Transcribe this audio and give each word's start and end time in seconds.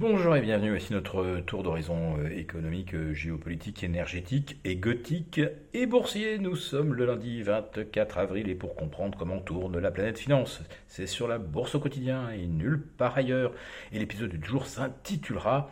Bonjour 0.00 0.36
et 0.36 0.40
bienvenue, 0.40 0.70
voici 0.70 0.92
notre 0.92 1.40
tour 1.40 1.64
d'horizon 1.64 2.18
euh, 2.20 2.28
économique, 2.30 2.94
euh, 2.94 3.12
géopolitique, 3.14 3.82
énergétique 3.82 4.60
et 4.64 4.76
gothique 4.76 5.40
et 5.74 5.86
boursier. 5.86 6.38
Nous 6.38 6.54
sommes 6.54 6.94
le 6.94 7.04
lundi 7.04 7.42
24 7.42 8.18
avril 8.18 8.48
et 8.48 8.54
pour 8.54 8.76
comprendre 8.76 9.18
comment 9.18 9.40
tourne 9.40 9.76
la 9.76 9.90
planète 9.90 10.16
finance, 10.16 10.62
c'est 10.86 11.08
sur 11.08 11.26
la 11.26 11.38
bourse 11.38 11.74
au 11.74 11.80
quotidien 11.80 12.30
et 12.30 12.46
nulle 12.46 12.80
part 12.80 13.18
ailleurs. 13.18 13.50
Et 13.90 13.98
l'épisode 13.98 14.30
du 14.30 14.46
jour 14.46 14.66
s'intitulera 14.66 15.68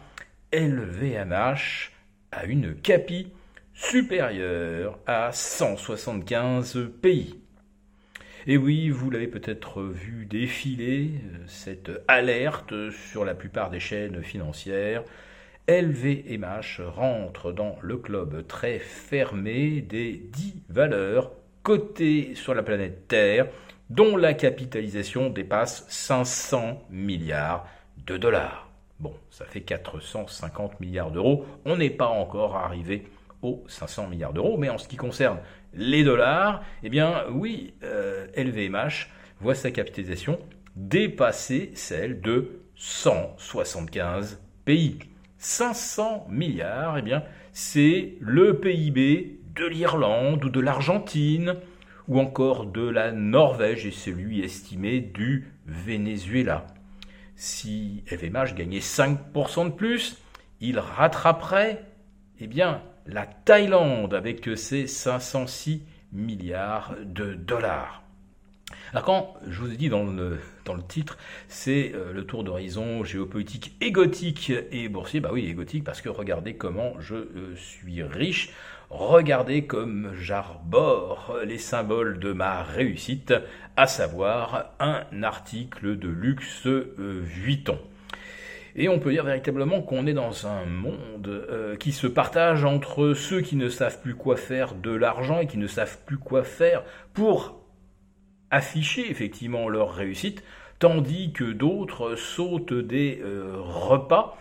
LVMH 0.53 1.93
à 2.33 2.47
une 2.47 2.75
capi 2.75 3.29
supérieure 3.75 4.99
à 5.07 5.31
175 5.31 6.91
pays. 7.01 7.46
Et 8.49 8.57
oui, 8.57 8.91
vous 8.91 9.11
l'avez 9.11 9.27
peut-être 9.27 9.83
vu 9.83 10.25
défiler, 10.25 11.11
euh, 11.15 11.39
cette 11.49 11.91
alerte 12.07 12.91
sur 12.91 13.25
la 13.25 13.35
plupart 13.35 13.71
des 13.71 13.81
chaînes 13.81 14.23
financières. 14.23 15.03
LVMH 15.69 16.81
rentre 16.87 17.51
dans 17.51 17.77
le 17.83 17.97
club 17.97 18.47
très 18.47 18.79
fermé 18.79 19.81
des 19.81 20.13
10 20.13 20.63
valeurs 20.69 21.33
cotées 21.65 22.37
sur 22.37 22.55
la 22.55 22.63
planète 22.63 23.09
Terre 23.09 23.49
dont 23.91 24.17
la 24.17 24.33
capitalisation 24.33 25.29
dépasse 25.29 25.85
500 25.89 26.85
milliards 26.89 27.67
de 28.07 28.17
dollars. 28.17 28.71
Bon, 29.01 29.15
ça 29.29 29.45
fait 29.45 29.63
450 29.63 30.79
milliards 30.79 31.11
d'euros. 31.11 31.45
On 31.65 31.77
n'est 31.77 31.91
pas 31.91 32.07
encore 32.07 32.55
arrivé 32.55 33.09
aux 33.43 33.65
500 33.67 34.07
milliards 34.07 34.33
d'euros, 34.33 34.57
mais 34.57 34.69
en 34.69 34.79
ce 34.79 34.87
qui 34.87 34.97
concerne 34.97 35.39
les 35.75 36.05
dollars, 36.05 36.63
eh 36.83 36.89
bien 36.89 37.25
oui, 37.31 37.75
LVMH 38.37 38.75
euh, 38.75 38.91
voit 39.41 39.55
sa 39.55 39.71
capitalisation 39.71 40.39
dépasser 40.75 41.71
celle 41.75 42.21
de 42.21 42.61
175 42.75 44.41
pays. 44.65 44.99
500 45.39 46.27
milliards, 46.31 46.99
eh 46.99 47.03
bien, 47.03 47.23
c'est 47.53 48.15
le 48.21 48.59
PIB 48.59 49.41
de 49.55 49.67
l'Irlande 49.67 50.45
ou 50.45 50.51
de 50.51 50.61
l'Argentine 50.61 51.57
ou 52.09 52.21
encore 52.21 52.67
de 52.67 52.89
la 52.89 53.13
Norvège 53.13 53.87
et 53.87 53.91
celui 53.91 54.41
estimé 54.41 55.01
du 55.01 55.53
Venezuela. 55.67 56.67
Si 57.35 58.05
LVMH 58.11 58.55
gagnait 58.55 58.79
5% 58.79 59.67
de 59.67 59.71
plus, 59.71 60.19
il 60.61 60.79
rattraperait 60.79 61.85
eh 62.39 62.47
bien, 62.47 62.83
la 63.09 63.27
Thaïlande 63.27 64.15
avec 64.15 64.49
ses 64.57 64.87
506 64.87 65.83
milliards 66.13 66.95
de 67.05 67.35
dollars. 67.35 68.03
Alors 68.93 69.05
quand 69.05 69.35
je 69.47 69.61
vous 69.61 69.73
ai 69.73 69.77
dit 69.77 69.89
dans 69.89 70.05
le, 70.05 70.39
titre, 70.89 71.19
c'est 71.49 71.93
euh, 71.95 72.13
le 72.13 72.25
tour 72.25 72.43
d'horizon 72.43 73.05
géopolitique 73.05 73.77
et 73.81 73.93
gothique 73.93 74.53
et 74.73 74.89
boursier, 74.89 75.21
bah 75.21 75.31
oui, 75.33 75.47
et 75.47 75.55
gothique 75.55 75.85
parce 75.85 76.01
que 76.01 76.09
regardez 76.09 76.55
comment 76.57 76.95
je 77.01 77.15
euh, 77.15 77.57
suis 77.57 78.03
riche, 78.03 78.51
regardez 78.91 79.67
comme 79.67 80.13
j'arbore 80.19 81.37
les 81.45 81.59
symboles 81.59 82.19
de 82.19 82.33
ma 82.33 82.63
réussite, 82.63 83.35
à 83.77 83.87
savoir 83.87 84.73
un 84.81 85.05
article 85.23 85.99
de 85.99 86.09
luxe 86.09 86.67
euh, 86.67 87.23
Vuitton. 87.23 87.79
Et 88.79 88.91
on 88.91 88.99
peut 88.99 89.11
dire 89.11 89.25
véritablement 89.25 89.81
qu'on 89.81 90.07
est 90.07 90.13
dans 90.13 90.47
un 90.47 90.67
monde 90.67 91.27
euh, 91.29 91.56
qui 91.79 91.93
se 91.93 92.07
partage 92.07 92.65
entre 92.65 93.15
ceux 93.15 93.41
qui 93.41 93.57
ne 93.57 93.69
savent 93.69 94.01
plus 94.01 94.15
quoi 94.15 94.37
faire 94.37 94.75
de 94.75 94.91
l'argent 94.91 95.41
et 95.41 95.47
qui 95.47 95.59
ne 95.59 95.67
savent 95.67 95.99
plus 96.05 96.19
quoi 96.19 96.45
faire 96.45 96.83
pour 97.15 97.61
afficher 98.51 99.11
effectivement 99.11 99.69
leur 99.69 99.93
réussite, 99.93 100.43
tandis 100.79 101.33
que 101.33 101.45
d'autres 101.45 102.15
sautent 102.17 102.75
des 102.75 103.21
euh, 103.23 103.57
repas 103.59 104.39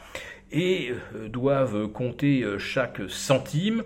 et 0.51 0.93
euh, 1.15 1.27
doivent 1.27 1.87
compter 1.87 2.45
chaque 2.59 3.01
centime. 3.07 3.83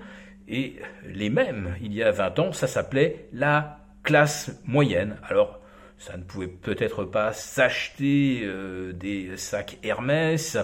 Et 0.47 0.77
les 1.05 1.29
mêmes, 1.29 1.75
il 1.81 1.93
y 1.93 2.01
a 2.01 2.11
20 2.11 2.39
ans, 2.39 2.51
ça 2.53 2.67
s'appelait 2.67 3.27
la 3.33 3.79
classe 4.03 4.59
moyenne. 4.65 5.17
Alors, 5.23 5.59
ça 5.99 6.15
ne 6.15 6.23
pouvait 6.23 6.47
peut-être 6.47 7.03
pas 7.03 7.33
s'acheter 7.33 8.41
euh, 8.43 8.93
des 8.93 9.35
sacs 9.35 9.77
Hermès 9.83 10.57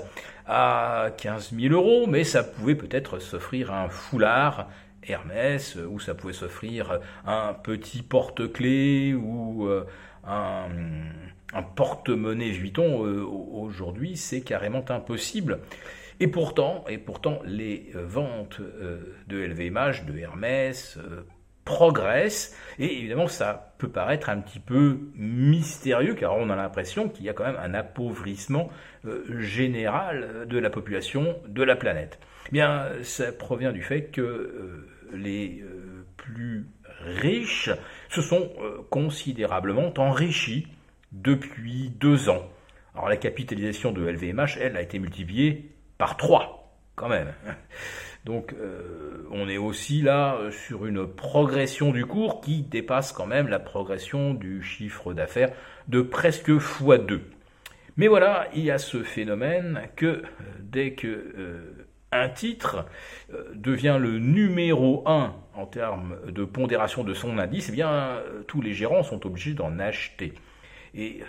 à 0.48 1.10
15 1.18 1.54
000 1.54 1.74
euros, 1.74 2.08
mais 2.08 2.24
ça 2.24 2.42
pouvait 2.42 2.76
peut-être 2.76 3.20
s'offrir 3.20 3.74
un 3.74 3.90
foulard 3.90 4.70
Hermès, 5.04 5.76
ou 5.76 6.00
ça 6.00 6.16
pouvait 6.16 6.34
s'offrir 6.34 7.00
un 7.26 7.54
petit 7.54 8.02
porte-clés 8.02 9.14
ou 9.14 9.68
euh, 9.68 9.86
un, 10.26 10.70
porte-monnaie 11.76 12.52
Vuitton. 12.52 13.06
Euh, 13.06 13.22
aujourd'hui, 13.24 14.16
c'est 14.16 14.42
carrément 14.42 14.86
impossible. 14.90 15.60
Et 16.22 16.28
pourtant, 16.28 16.86
et 16.88 16.98
pourtant, 16.98 17.40
les 17.46 17.92
ventes 17.94 18.62
de 19.28 19.38
LVMH, 19.38 20.06
de 20.08 20.18
Hermès, 20.18 20.98
progresse. 21.66 22.56
Et 22.80 23.00
évidemment, 23.00 23.28
ça 23.28 23.74
peut 23.78 23.90
paraître 23.90 24.30
un 24.30 24.40
petit 24.40 24.60
peu 24.60 25.00
mystérieux, 25.16 26.14
car 26.14 26.38
on 26.38 26.50
a 26.50 26.56
l'impression 26.56 27.10
qu'il 27.10 27.26
y 27.26 27.30
a 27.30 27.34
quand 27.34 27.44
même 27.44 27.60
un 27.60 27.74
appauvrissement 27.74 28.70
euh, 29.06 29.42
général 29.42 30.46
de 30.48 30.58
la 30.58 30.70
population 30.70 31.36
de 31.48 31.64
la 31.64 31.76
planète. 31.76 32.20
Eh 32.48 32.52
bien, 32.52 32.88
ça 33.04 33.32
provient 33.32 33.72
du 33.72 33.82
fait 33.82 34.06
que 34.12 34.22
euh, 34.22 34.88
les 35.14 35.62
euh, 35.62 36.06
plus 36.16 36.68
riches 37.02 37.72
se 38.10 38.22
sont 38.22 38.52
considérablement 38.90 39.94
enrichis 39.98 40.68
depuis 41.12 41.90
deux 41.90 42.30
ans. 42.30 42.50
Alors 42.96 43.10
la 43.10 43.18
capitalisation 43.18 43.92
de 43.92 44.06
LVMH, 44.06 44.58
elle, 44.60 44.78
a 44.78 44.82
été 44.82 44.98
multipliée 44.98 45.72
par 45.98 46.18
trois, 46.18 46.65
quand 46.96 47.10
même. 47.10 47.34
Donc 48.26 48.54
euh, 48.54 49.28
on 49.32 49.48
est 49.48 49.58
aussi 49.58 50.02
là 50.02 50.36
euh, 50.36 50.52
sur 50.52 50.88
une 50.88 51.08
progression 51.08 51.92
du 51.92 52.06
cours 52.06 52.42
qui 52.42 52.64
dépasse 52.64 53.12
quand 53.12 53.28
même 53.28 53.48
la 53.48 53.60
progression 53.60 54.34
du 54.34 54.64
chiffre 54.64 55.14
d'affaires 55.14 55.52
de 55.88 56.02
presque 56.02 56.50
x2. 56.50 57.20
Mais 57.98 58.08
voilà, 58.08 58.48
il 58.54 58.64
y 58.64 58.72
a 58.72 58.80
ce 58.80 59.04
phénomène 59.04 59.84
que 59.96 60.06
euh, 60.06 60.24
dès 60.60 60.94
que 60.94 61.76
un 62.12 62.30
titre 62.30 62.86
devient 63.54 63.98
le 64.00 64.20
numéro 64.20 65.04
1 65.06 65.36
en 65.54 65.66
termes 65.66 66.16
de 66.30 66.46
pondération 66.46 67.04
de 67.04 67.14
son 67.14 67.38
indice, 67.40 67.68
eh 67.68 67.74
bien 67.74 68.22
tous 68.48 68.62
les 68.62 68.74
gérants 68.74 69.04
sont 69.04 69.26
obligés 69.26 69.54
d'en 69.54 69.80
acheter. 69.80 70.34
Et 70.94 71.24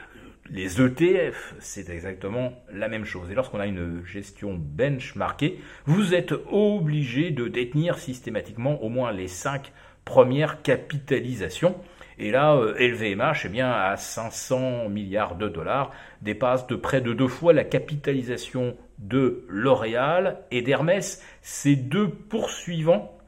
les 0.50 0.80
ETF, 0.80 1.54
c'est 1.58 1.88
exactement 1.88 2.52
la 2.72 2.88
même 2.88 3.04
chose. 3.04 3.30
Et 3.30 3.34
lorsqu'on 3.34 3.60
a 3.60 3.66
une 3.66 4.04
gestion 4.04 4.54
benchmarkée, 4.54 5.60
vous 5.86 6.14
êtes 6.14 6.34
obligé 6.50 7.30
de 7.30 7.48
détenir 7.48 7.98
systématiquement 7.98 8.82
au 8.82 8.88
moins 8.88 9.12
les 9.12 9.28
5 9.28 9.72
premières 10.04 10.62
capitalisations. 10.62 11.76
Et 12.18 12.30
là, 12.30 12.58
LVMH, 12.78 13.22
euh, 13.22 13.32
eh 13.44 13.48
bien, 13.48 13.70
à 13.70 13.96
500 13.96 14.88
milliards 14.88 15.36
de 15.36 15.48
dollars, 15.48 15.92
dépasse 16.22 16.66
de 16.66 16.76
près 16.76 17.02
de 17.02 17.12
deux 17.12 17.28
fois 17.28 17.52
la 17.52 17.64
capitalisation 17.64 18.76
de 18.98 19.44
L'Oréal 19.48 20.38
et 20.50 20.62
d'Hermès. 20.62 21.22
Ces 21.42 21.76
deux 21.76 22.08
poursuivants 22.08 23.18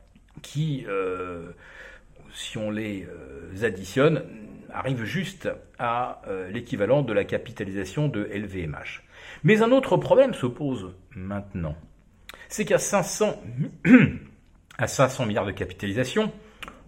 qui, 0.40 0.86
euh, 0.88 1.50
si 2.32 2.58
on 2.58 2.70
les 2.70 3.06
euh, 3.06 3.64
additionne, 3.64 4.22
arrive 4.72 5.04
juste 5.04 5.48
à 5.78 6.22
euh, 6.28 6.50
l'équivalent 6.50 7.02
de 7.02 7.12
la 7.12 7.24
capitalisation 7.24 8.08
de 8.08 8.24
LVMH. 8.24 9.02
Mais 9.44 9.62
un 9.62 9.72
autre 9.72 9.96
problème 9.96 10.34
se 10.34 10.46
pose 10.46 10.94
maintenant. 11.14 11.76
C'est 12.48 12.64
qu'à 12.64 12.78
500, 12.78 13.42
à 14.78 14.86
500 14.86 15.26
milliards 15.26 15.46
de 15.46 15.52
capitalisation, 15.52 16.32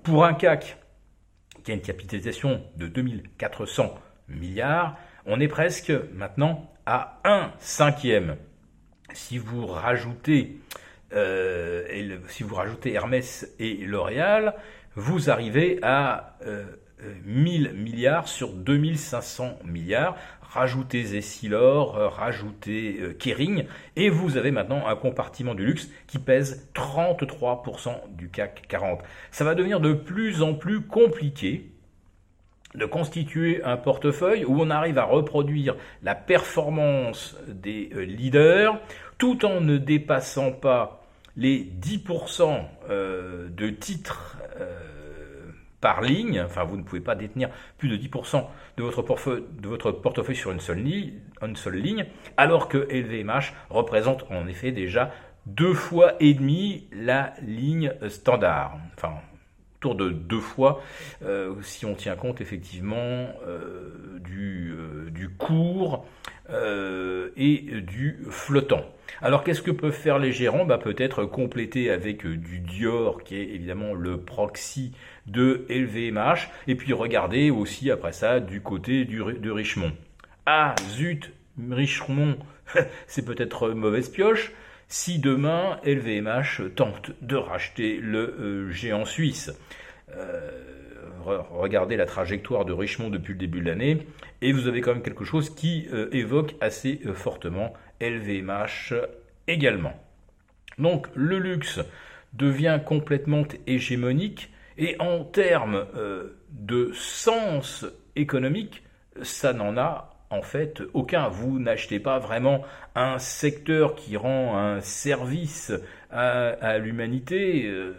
pour 0.02 0.24
un 0.24 0.34
CAC 0.34 0.78
qui 1.64 1.72
a 1.72 1.74
une 1.74 1.82
capitalisation 1.82 2.62
de 2.76 2.86
2400 2.86 3.94
milliards, 4.28 4.96
on 5.26 5.40
est 5.40 5.48
presque 5.48 5.92
maintenant 6.14 6.72
à 6.86 7.20
1 7.24 7.52
cinquième. 7.58 8.36
Si 9.12 9.38
vous 9.38 9.66
rajoutez, 9.66 10.58
euh, 11.12 12.19
si 12.28 12.43
vous 12.43 12.54
rajoutez 12.54 12.94
Hermès 12.94 13.52
et 13.58 13.75
L'Oréal, 13.84 14.54
vous 14.96 15.31
arrivez 15.31 15.78
à 15.82 16.37
euh, 16.46 16.64
1000 17.25 17.72
milliards 17.75 18.28
sur 18.28 18.52
2500 18.52 19.58
milliards. 19.64 20.16
Rajoutez 20.42 21.16
Essilor, 21.16 21.96
euh, 21.96 22.08
rajoutez 22.08 22.98
euh, 23.00 23.12
Kering, 23.12 23.66
et 23.96 24.10
vous 24.10 24.37
avez 24.37 24.50
maintenant 24.50 24.87
un 24.87 24.96
compartiment 24.96 25.54
du 25.54 25.64
luxe 25.64 25.88
qui 26.08 26.19
pèse 26.19 26.69
33% 26.75 27.92
du 28.16 28.31
CAC 28.31 28.66
40. 28.69 29.00
Ça 29.31 29.44
va 29.44 29.54
devenir 29.54 29.81
de 29.81 29.92
plus 29.92 30.42
en 30.42 30.54
plus 30.54 30.81
compliqué 30.81 31.70
de 32.75 32.84
constituer 32.84 33.62
un 33.64 33.76
portefeuille 33.76 34.44
où 34.44 34.60
on 34.60 34.70
arrive 34.70 34.98
à 34.98 35.04
reproduire 35.04 35.76
la 36.02 36.14
performance 36.14 37.36
des 37.48 37.90
euh, 37.94 38.04
leaders 38.04 38.81
tout 39.19 39.44
en 39.44 39.60
ne 39.60 39.76
dépassant 39.76 40.52
pas 40.52 41.00
les 41.37 41.65
10% 41.81 42.65
de 42.88 43.71
titres 43.71 44.37
par 45.81 46.03
ligne, 46.03 46.43
enfin 46.44 46.65
vous 46.65 46.77
ne 46.77 46.82
pouvez 46.82 47.00
pas 47.00 47.15
détenir 47.15 47.49
plus 47.79 47.88
de 47.88 47.97
10% 47.97 48.44
de 48.77 48.82
votre, 48.82 49.93
portefeuille, 49.93 50.37
sur 50.37 50.53
une 50.53 50.61
seule, 50.61 50.79
ligne, 50.79 52.06
alors 52.37 52.69
que 52.69 52.79
LVMH 52.79 53.53
représente 53.71 54.25
en 54.31 54.47
effet 54.47 54.73
déjà 54.73 55.11
deux 55.47 55.75
fois 55.75 56.15
et 56.21 56.35
demi 56.35 56.87
la 56.93 57.32
ligne 57.43 57.93
standard. 58.09 58.79
Autour 59.81 59.94
de 59.94 60.11
deux 60.11 60.41
fois, 60.41 60.82
euh, 61.25 61.55
si 61.62 61.87
on 61.87 61.94
tient 61.94 62.15
compte 62.15 62.43
effectivement 62.43 63.31
euh, 63.47 64.19
du, 64.21 64.75
euh, 64.77 65.11
du 65.11 65.31
cours 65.31 66.05
et 67.37 67.81
du 67.81 68.19
flottant. 68.29 68.85
Alors 69.23 69.44
qu'est-ce 69.44 69.62
que 69.62 69.71
peuvent 69.71 69.93
faire 69.93 70.19
les 70.19 70.32
gérants? 70.32 70.65
Bah, 70.65 70.79
Peut-être 70.79 71.25
compléter 71.25 71.91
avec 71.91 72.27
du 72.27 72.59
Dior, 72.59 73.23
qui 73.23 73.37
est 73.37 73.55
évidemment 73.55 73.94
le 73.94 74.19
proxy 74.19 74.93
de 75.29 75.65
LVMH, 75.71 76.50
et 76.67 76.75
puis 76.75 76.93
regarder 76.93 77.50
aussi 77.50 77.88
après 77.93 78.11
ça 78.11 78.41
du 78.41 78.62
côté 78.62 79.05
de 79.05 79.50
Richemont. 79.50 79.93
Ah 80.44 80.75
zut, 80.88 81.32
Richemont, 81.71 82.37
c'est 83.06 83.25
peut-être 83.25 83.69
mauvaise 83.69 84.09
pioche, 84.09 84.50
si 84.90 85.20
demain 85.20 85.78
LVMH 85.84 86.75
tente 86.75 87.12
de 87.22 87.37
racheter 87.37 87.96
le 87.96 88.19
euh, 88.19 88.70
géant 88.70 89.04
suisse. 89.04 89.52
Euh, 90.10 90.50
regardez 91.25 91.96
la 91.96 92.06
trajectoire 92.06 92.64
de 92.64 92.72
Richemont 92.72 93.08
depuis 93.08 93.34
le 93.34 93.38
début 93.38 93.60
de 93.60 93.66
l'année 93.66 94.06
et 94.42 94.52
vous 94.52 94.66
avez 94.66 94.81
quand 94.81 94.92
même 94.92 95.02
quelque 95.02 95.25
chose 95.25 95.54
qui 95.54 95.87
euh, 95.92 96.08
évoque 96.10 96.56
assez 96.60 97.00
fortement 97.14 97.72
LVMH 98.00 98.94
également. 99.46 99.94
Donc 100.78 101.06
le 101.14 101.38
luxe 101.38 101.81
devient 102.32 102.81
complètement 102.84 103.44
hégémonique 103.69 104.50
et 104.76 104.96
en 104.98 105.25
termes 105.25 105.84
de 106.50 106.90
sens 106.94 107.84
économique, 108.16 108.82
ça 109.22 109.52
n'en 109.52 109.76
a 109.76 110.09
en 110.31 110.43
fait 110.43 110.82
aucun. 110.94 111.29
Vous 111.29 111.59
n'achetez 111.59 112.00
pas 112.00 112.19
vraiment 112.19 112.62
un 112.94 113.19
secteur 113.19 113.94
qui 113.94 114.17
rend 114.17 114.56
un 114.56 114.81
service 114.81 115.73
à, 116.11 116.79
l'humanité. 116.79 117.67
Euh, 117.67 117.93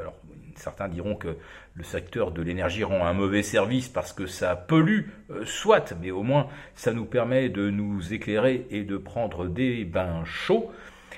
alors, 0.00 0.14
certains 0.56 0.88
diront 0.88 1.16
que 1.16 1.36
le 1.74 1.84
secteur 1.84 2.32
de 2.32 2.42
l'énergie 2.42 2.84
rend 2.84 3.04
un 3.06 3.12
mauvais 3.12 3.42
service 3.42 3.88
parce 3.88 4.12
que 4.12 4.26
ça 4.26 4.56
pollue, 4.56 5.08
euh, 5.30 5.44
soit, 5.44 5.94
mais 6.00 6.10
au 6.10 6.22
moins 6.22 6.48
ça 6.74 6.92
nous 6.92 7.04
permet 7.04 7.48
de 7.48 7.70
nous 7.70 8.12
éclairer 8.12 8.66
et 8.70 8.82
de 8.82 8.96
prendre 8.96 9.46
des 9.46 9.84
bains 9.84 10.24
chauds, 10.24 10.70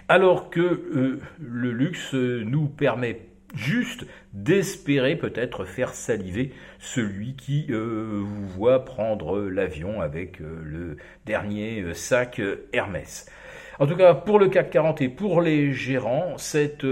alors 0.09 0.51
que 0.51 0.61
euh, 0.61 1.21
le 1.41 1.73
luxe 1.73 2.15
nous 2.15 2.69
permet 2.69 3.21
juste 3.55 4.06
d'espérer 4.33 5.17
peut-être 5.17 5.65
faire 5.65 5.95
saliver 5.95 6.53
celui 6.79 7.37
qui 7.37 7.67
euh, 7.71 8.21
vous 8.23 8.47
voit 8.47 8.85
prendre 8.85 9.41
l'avion 9.41 10.01
avec 10.01 10.41
euh, 10.41 10.61
le 10.65 10.97
dernier 11.25 11.83
euh, 11.83 11.95
sac 11.95 12.41
Hermès. 12.73 13.31
En 13.79 13.87
tout 13.87 13.97
cas, 13.97 14.15
pour 14.15 14.39
le 14.39 14.49
CAC 14.49 14.71
40 14.71 15.03
et 15.03 15.09
pour 15.09 15.41
les 15.41 15.73
gérants, 15.73 16.39
cette 16.39 16.87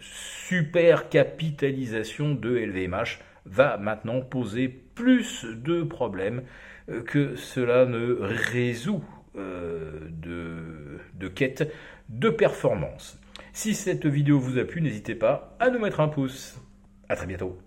super 0.00 1.08
capitalisation 1.08 2.34
de 2.34 2.56
LVMH 2.56 3.18
va 3.44 3.76
maintenant 3.76 4.20
poser 4.20 4.68
plus 4.68 5.44
de 5.44 5.82
problèmes 5.82 6.42
que 7.06 7.34
cela 7.34 7.86
ne 7.86 8.16
résout 8.20 9.02
de 9.34 11.28
quête 11.34 11.72
de 12.08 12.30
performance. 12.30 13.18
Si 13.60 13.74
cette 13.74 14.06
vidéo 14.06 14.38
vous 14.38 14.56
a 14.56 14.64
plu, 14.64 14.80
n'hésitez 14.80 15.16
pas 15.16 15.56
à 15.58 15.68
nous 15.68 15.80
mettre 15.80 15.98
un 15.98 16.06
pouce. 16.06 16.56
A 17.08 17.16
très 17.16 17.26
bientôt. 17.26 17.58